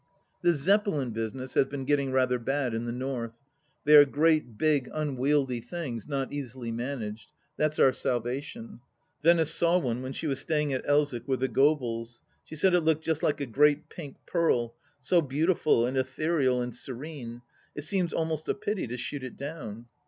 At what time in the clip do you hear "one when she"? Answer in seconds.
9.77-10.25